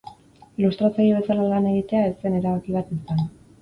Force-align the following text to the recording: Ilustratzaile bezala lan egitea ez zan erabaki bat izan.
Ilustratzaile 0.61 1.21
bezala 1.21 1.47
lan 1.53 1.71
egitea 1.75 2.03
ez 2.09 2.13
zan 2.25 2.43
erabaki 2.43 2.79
bat 2.81 2.95
izan. 3.01 3.27